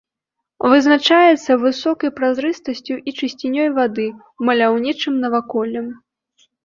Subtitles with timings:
[0.69, 4.07] Вызначаецца высокай празрыстасцю і чысцінёй вады,
[4.49, 5.87] маляўнічым наваколлем.